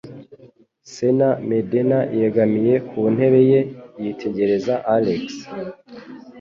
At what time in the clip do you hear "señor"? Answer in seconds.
0.95-1.35